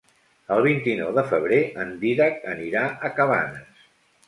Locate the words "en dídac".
1.85-2.41